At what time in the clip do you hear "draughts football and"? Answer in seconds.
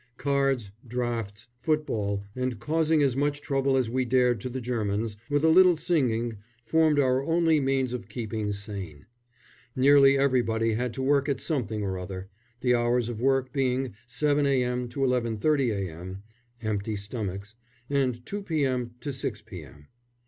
0.87-2.59